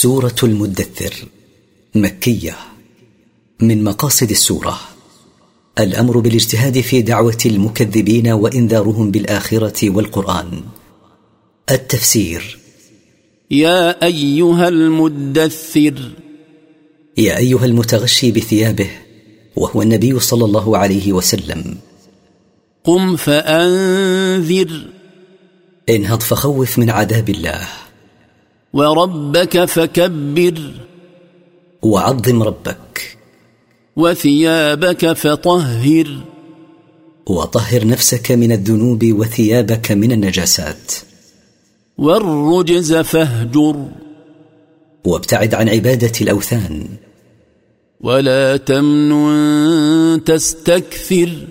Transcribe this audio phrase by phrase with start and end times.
[0.00, 1.14] سورة المدثر
[1.94, 2.56] مكية
[3.60, 4.80] من مقاصد السورة.
[5.78, 10.60] الأمر بالاجتهاد في دعوة المكذبين وإنذارهم بالآخرة والقرآن.
[11.70, 12.58] التفسير.
[13.50, 16.10] يا أيها المدثر.
[17.16, 18.90] يا أيها المتغشي بثيابه
[19.56, 21.76] وهو النبي صلى الله عليه وسلم.
[22.84, 24.86] قم فأنذر.
[25.88, 27.87] انهض فخوف من عذاب الله.
[28.72, 30.72] وربك فكبر.
[31.82, 33.16] وعظم ربك.
[33.96, 36.22] وثيابك فطهر.
[37.26, 40.92] وطهر نفسك من الذنوب وثيابك من النجاسات.
[41.98, 43.88] والرجز فاهجر.
[45.04, 46.86] وابتعد عن عبادة الأوثان.
[48.00, 51.46] ولا تمنن تستكثر.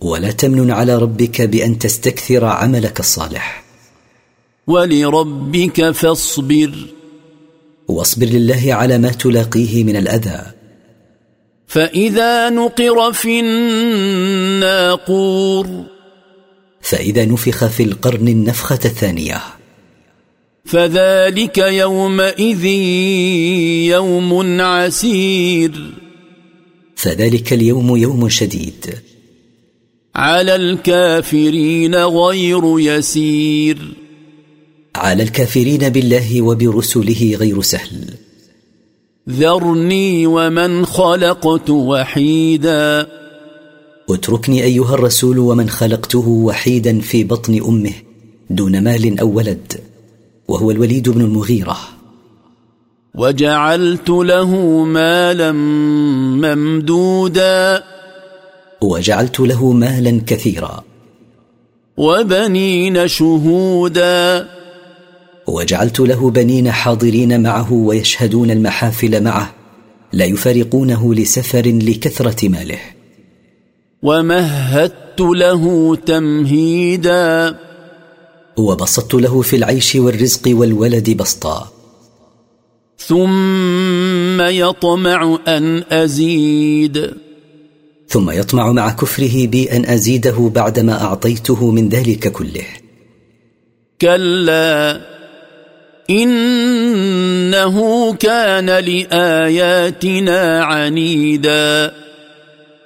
[0.00, 3.67] ولا تمنن على ربك بأن تستكثر عملك الصالح.
[4.68, 6.72] ولربك فاصبر.
[7.88, 10.40] واصبر لله على ما تلاقيه من الأذى.
[11.66, 15.66] فإذا نقر في الناقور.
[16.80, 19.40] فإذا نفخ في القرن النفخة الثانية.
[20.64, 22.64] فذلك يومئذ
[23.84, 25.94] يوم عسير.
[26.96, 28.94] فذلك اليوم يوم شديد.
[30.16, 34.07] على الكافرين غير يسير.
[34.98, 38.14] على الكافرين بالله وبرسله غير سهل.
[39.30, 43.06] ذرني ومن خلقت وحيدا.
[44.10, 47.92] اتركني أيها الرسول ومن خلقته وحيدا في بطن أمه
[48.50, 49.80] دون مال أو ولد
[50.48, 51.78] وهو الوليد بن المغيرة.
[53.14, 54.50] وجعلت له
[54.84, 55.52] مالا
[56.42, 57.84] ممدودا.
[58.80, 60.84] وجعلت له مالا كثيرا.
[61.96, 64.57] وبنين شهودا.
[65.48, 69.54] وجعلت له بنين حاضرين معه ويشهدون المحافل معه
[70.12, 72.78] لا يفارقونه لسفر لكثرة ماله.
[74.02, 77.58] ومهدت له تمهيدا.
[78.56, 81.72] وبسطت له في العيش والرزق والولد بسطا.
[82.98, 87.10] ثم يطمع أن أزيد.
[88.08, 92.66] ثم يطمع مع كفره بي أن أزيده بعدما أعطيته من ذلك كله.
[94.00, 95.17] كلا.
[96.10, 97.76] إنه
[98.14, 101.92] كان لآياتنا عنيدا.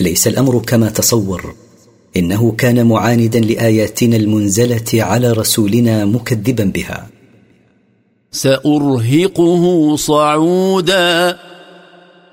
[0.00, 1.54] ليس الأمر كما تصور.
[2.16, 7.08] إنه كان معاندا لآياتنا المنزلة على رسولنا مكذبا بها.
[8.32, 11.38] سأرهقه صعودا.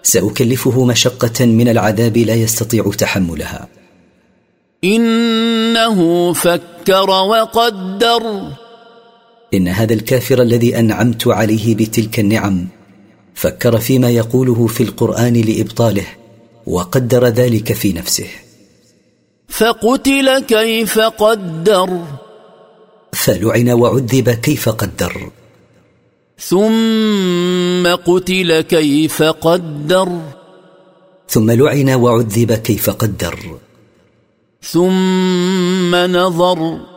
[0.04, 3.68] سأكلفه مشقة من العذاب لا يستطيع تحملها.
[4.84, 8.48] إنه فكر وقدر.
[9.54, 12.68] إن هذا الكافر الذي أنعمت عليه بتلك النعم
[13.36, 16.06] فكر فيما يقوله في القرآن لإبطاله
[16.68, 18.28] وقدر ذلك في نفسه.
[19.48, 22.02] فقتل كيف قدر؟
[23.14, 25.30] فلعن وعذب كيف قدر.
[26.40, 30.22] ثم قتل كيف قدر؟
[31.30, 33.58] ثم لعن وعذب كيف قدر.
[34.64, 36.93] ثم نظر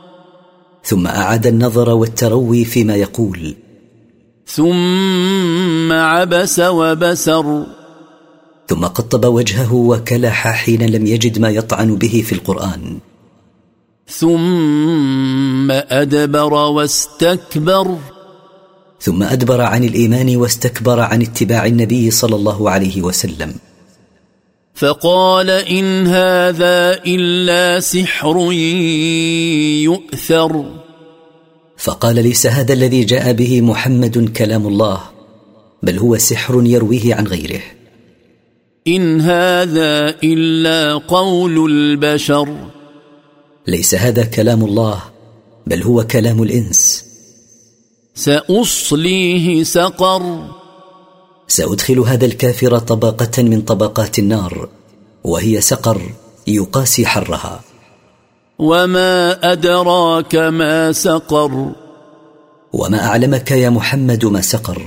[0.86, 3.54] ثم أعاد النظر والتروي فيما يقول.
[4.46, 7.66] ثم عبس وبسر.
[8.68, 12.98] ثم قطب وجهه وكلح حين لم يجد ما يطعن به في القرآن.
[14.08, 17.98] ثم أدبر واستكبر.
[19.00, 23.54] ثم أدبر عن الإيمان واستكبر عن اتباع النبي صلى الله عليه وسلم.
[24.76, 28.52] فقال إن هذا إلا سحر
[29.82, 30.72] يؤثر.
[31.76, 35.00] فقال ليس هذا الذي جاء به محمد كلام الله
[35.82, 37.60] بل هو سحر يرويه عن غيره.
[38.88, 42.56] إن هذا إلا قول البشر.
[43.66, 45.02] ليس هذا كلام الله
[45.66, 47.04] بل هو كلام الإنس.
[48.14, 50.46] سأصليه سقر.
[51.48, 54.68] سأدخل هذا الكافر طبقة من طبقات النار
[55.24, 56.02] وهي سقر
[56.46, 57.60] يقاسي حرها.
[58.58, 61.72] وما أدراك ما سقر؟
[62.72, 64.82] وما أعلمك يا محمد ما سقر؟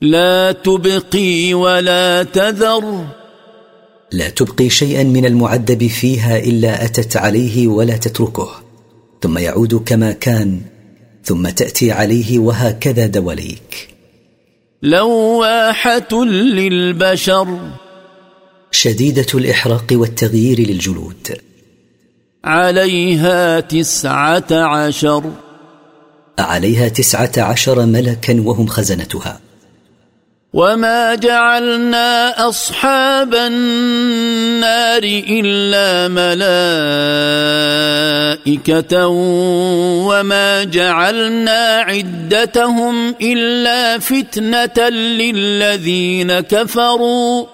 [0.00, 3.06] لا تبقي ولا تذر.
[4.12, 8.50] لا تبقي شيئا من المعذب فيها إلا أتت عليه ولا تتركه
[9.22, 10.60] ثم يعود كما كان
[11.24, 13.93] ثم تأتي عليه وهكذا دواليك.
[14.84, 17.58] لواحة للبشر.
[18.70, 21.38] شديدة الإحراق والتغيير للجلود.
[22.44, 25.32] عليها تسعة عشر.
[26.38, 29.40] عليها تسعة عشر ملكا وهم خزنتها.
[30.54, 36.08] وما جعلنا اصحاب النار الا
[38.38, 39.06] ملائكه
[40.06, 47.53] وما جعلنا عدتهم الا فتنه للذين كفروا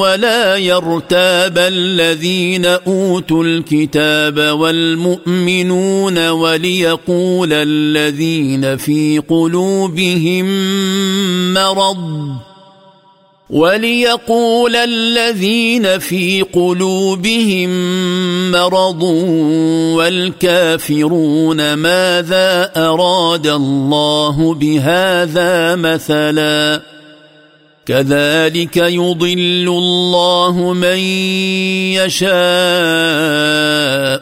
[0.00, 10.46] ولا يرتاب الذين أوتوا الكتاب والمؤمنون وليقول الذين في قلوبهم
[11.54, 12.36] مرض
[13.50, 17.70] وليقول الذين في قلوبهم
[18.50, 19.02] مرض
[19.96, 26.82] والكافرون ماذا أراد الله بهذا مثلا
[27.86, 30.98] كذلك يضل الله من
[31.98, 32.30] يشاء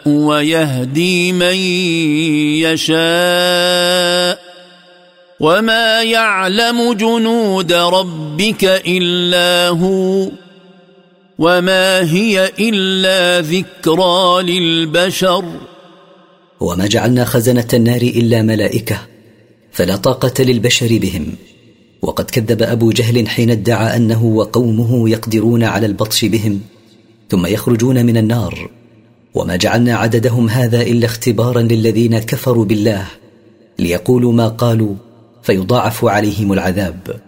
[0.09, 1.57] ويهدي من
[2.65, 4.39] يشاء
[5.41, 10.29] وما يعلم جنود ربك إلا هو
[11.39, 15.45] وما هي إلا ذكرى للبشر
[16.61, 18.99] وما جعلنا خزنة النار إلا ملائكة
[19.73, 21.35] فلا طاقة للبشر بهم
[22.03, 26.61] وقد كذب أبو جهل حين ادعى أنه وقومه يقدرون على البطش بهم
[27.31, 28.71] ثم يخرجون من النار.
[29.35, 33.07] وما جعلنا عددهم هذا إلا اختبارا للذين كفروا بالله
[33.79, 34.95] ليقولوا ما قالوا
[35.43, 37.21] فيضاعف عليهم العذاب.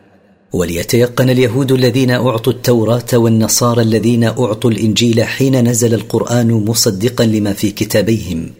[0.52, 7.70] وليتيقن اليهود الذين أعطوا التوراة والنصارى الذين أعطوا الإنجيل حين نزل القرآن مصدقا لما في
[7.70, 8.50] كتابيهم.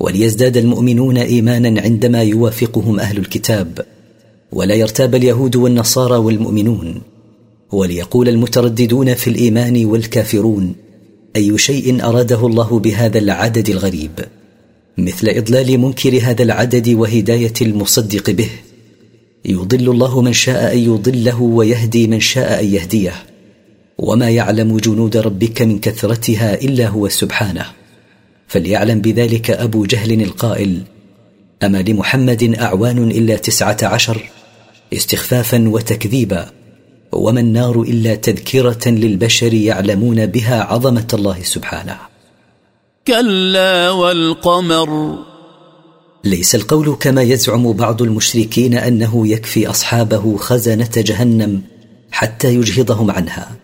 [0.00, 3.93] وليزداد المؤمنون ايمانا عندما يوافقهم أهل الكتاب.
[4.54, 7.02] ولا يرتاب اليهود والنصارى والمؤمنون
[7.72, 10.74] وليقول المترددون في الإيمان والكافرون
[11.36, 14.10] أي شيء أراده الله بهذا العدد الغريب؟
[14.98, 18.48] مثل إضلال منكر هذا العدد وهداية المصدق به
[19.44, 23.12] يضل الله من شاء أن يضله ويهدي من شاء أن يهديه
[23.98, 27.66] وما يعلم جنود ربك من كثرتها إلا هو سبحانه.
[28.48, 30.82] فليعلم بذلك أبو جهل القائل
[31.62, 34.30] أما لمحمد أعوان إلا تسعة عشر؟
[34.92, 36.50] استخفافا وتكذيبا.
[37.12, 41.98] وما النار إلا تذكرة للبشر يعلمون بها عظمة الله سبحانه.
[43.06, 45.18] كلا والقمر.
[46.24, 51.62] ليس القول كما يزعم بعض المشركين أنه يكفي أصحابه خزنة جهنم
[52.10, 53.56] حتى يجهضهم عنها.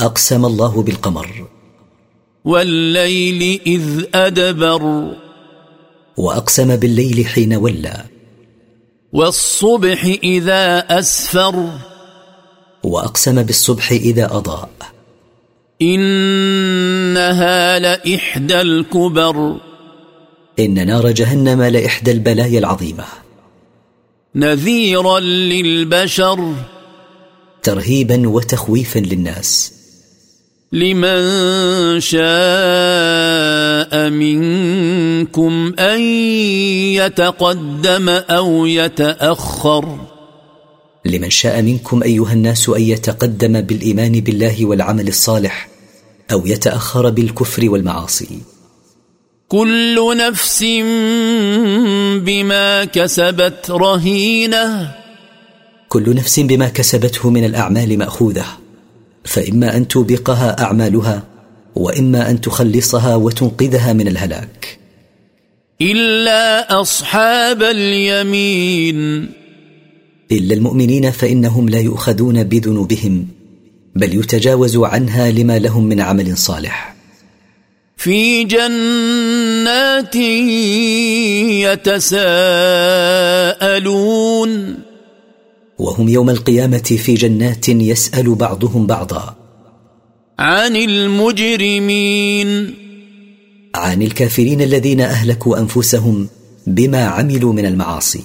[0.00, 1.48] أقسم الله بالقمر.
[2.44, 5.14] والليل إذ أدبر.
[6.16, 8.13] وأقسم بالليل حين ولى.
[9.14, 11.78] والصبح إذا أسفر.
[12.82, 14.70] وأقسم بالصبح إذا أضاء.
[15.82, 19.60] إنها لإحدى الكبر.
[20.58, 23.04] إن نار جهنم لإحدى البلايا العظيمة.
[24.34, 26.54] نذيرا للبشر.
[27.62, 29.72] ترهيبا وتخويفا للناس.
[30.74, 32.24] لمن شاء
[34.10, 36.00] منكم أن
[36.98, 39.98] يتقدم أو يتأخر.
[41.04, 45.68] لمن شاء منكم أيها الناس أن يتقدم بالإيمان بالله والعمل الصالح
[46.32, 48.38] أو يتأخر بالكفر والمعاصي.
[49.48, 50.62] كل نفس
[52.18, 54.94] بما كسبت رهينة.
[55.88, 58.63] كل نفس بما كسبته من الأعمال مأخوذة.
[59.24, 61.22] فإما أن توبقها أعمالها
[61.74, 64.78] وإما أن تخلصها وتنقذها من الهلاك.
[65.80, 69.28] إلا أصحاب اليمين.
[70.32, 73.26] إلا المؤمنين فإنهم لا يؤخذون بذنوبهم
[73.94, 76.94] بل يتجاوز عنها لما لهم من عمل صالح.
[77.96, 80.16] في جنات
[82.04, 82.44] يتساءلون.
[85.78, 89.36] وهم يوم القيامة في جنات يسأل بعضهم بعضا.
[90.38, 92.74] عن المجرمين.
[93.74, 96.28] عن الكافرين الذين أهلكوا أنفسهم
[96.66, 98.22] بما عملوا من المعاصي.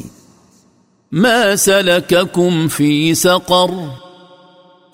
[1.12, 3.92] ما سلككم في سقر؟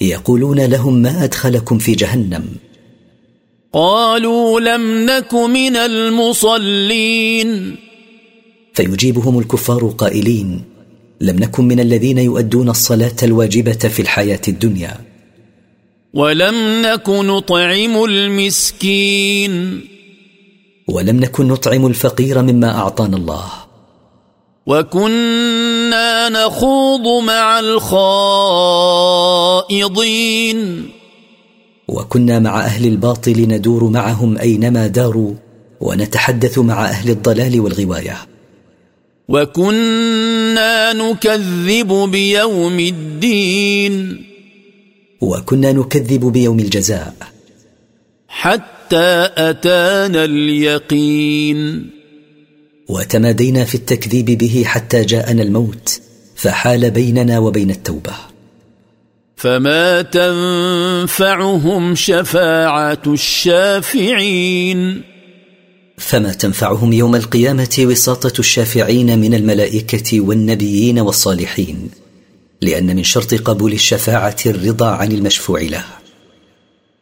[0.01, 2.45] يقولون لهم ما أدخلكم في جهنم.
[3.73, 7.75] قالوا لم نك من المصلين.
[8.73, 10.74] فيجيبهم الكفار قائلين
[11.21, 14.97] لم نكن من الذين يؤدون الصلاة الواجبة في الحياة الدنيا.
[16.13, 19.81] ولم نك نطعم المسكين.
[20.87, 23.45] ولم نكن نطعم الفقير مما أعطانا الله.
[24.65, 28.49] وكنا نخوض مع الخائضين.
[31.87, 35.33] وكنا مع أهل الباطل ندور معهم أينما داروا
[35.81, 38.34] ونتحدث مع أهل الضلال والغواية.
[39.27, 44.25] وكنا نكذب بيوم الدين
[45.21, 47.15] وكنا نكذب بيوم الجزاء
[48.27, 51.89] حتى اتانا اليقين
[52.87, 56.01] وتمادينا في التكذيب به حتى جاءنا الموت
[56.35, 58.13] فحال بيننا وبين التوبه.
[59.35, 65.01] فما تنفعهم شفاعه الشافعين
[65.97, 71.89] فما تنفعهم يوم القيامة وساطة الشافعين من الملائكة والنبيين والصالحين
[72.61, 75.85] لأن من شرط قبول الشفاعة الرضا عن المشفوع له.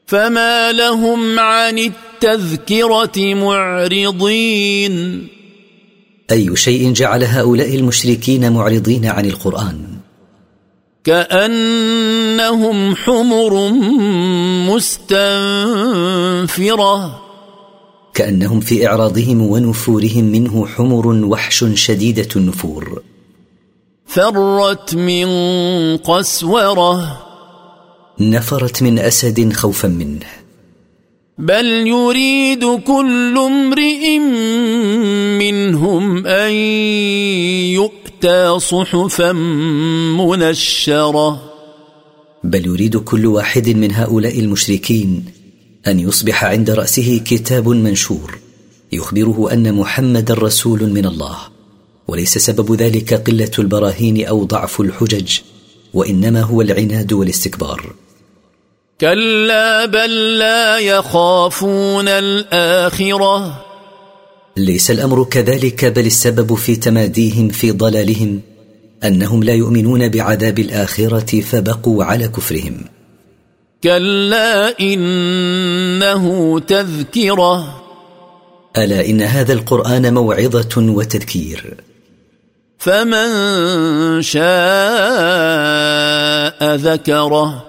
[0.08, 5.28] فما لهم عن التذكرة معرضين.
[6.32, 9.88] أي شيء جعل هؤلاء المشركين معرضين عن القرآن؟
[11.04, 13.72] كأنهم حمر
[14.74, 17.23] مستنفرة.
[18.14, 23.02] كأنهم في إعراضهم ونفورهم منه حمر وحش شديده النفور.
[24.06, 25.28] فرت من
[25.98, 27.20] قسورة.
[28.20, 30.26] نفرت من أسد خوفا منه.
[31.38, 34.20] بل يريد كل امرئ
[35.40, 36.52] منهم أن
[37.74, 39.32] يؤتى صحفا
[40.18, 41.54] منشرة.
[42.44, 45.33] بل يريد كل واحد من هؤلاء المشركين
[45.88, 48.40] أن يصبح عند رأسه كتاب منشور
[48.92, 51.38] يخبره أن محمد رسول من الله
[52.08, 55.40] وليس سبب ذلك قلة البراهين أو ضعف الحجج
[55.94, 57.94] وإنما هو العناد والاستكبار.
[59.02, 63.66] كلا بل لا يخافون الآخرة.
[64.58, 68.42] ليس الأمر كذلك بل السبب في تماديهم في ضلالهم
[69.04, 72.86] أنهم لا يؤمنون بعذاب الآخرة فبقوا على كفرهم.
[73.84, 77.82] كلا إنه تذكرة.
[78.78, 81.78] ألا إن هذا القرآن موعظة وتذكير.
[82.78, 83.28] فمن
[84.22, 84.44] شاء
[86.76, 87.64] ذكره.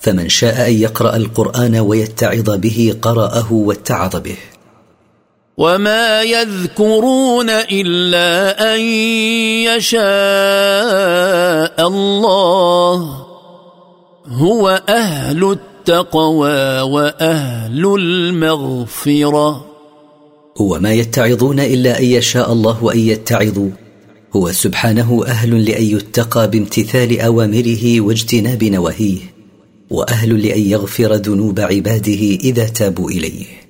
[0.00, 4.36] فمن شاء أن يقرأ القرآن ويتعظ به قرأه واتعظ به.
[5.56, 8.80] وما يذكرون إلا أن
[9.80, 10.04] يشاء
[11.88, 13.33] الله.
[14.26, 19.66] هو أهل التقوى وأهل المغفرة.
[20.60, 23.70] وما يتعظون إلا أن يشاء الله ان يتعظوا.
[24.36, 29.18] هو سبحانه أهل لأن يتقى بامتثال أوامره واجتناب نواهيه
[29.90, 33.63] وأهل لأن يغفر ذنوب عباده إذا تابوا إليه.